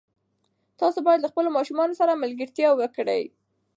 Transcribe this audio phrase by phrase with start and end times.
[0.79, 3.23] تاسو باید له خپلو ماشومانو سره ملګرتیا وکړئ.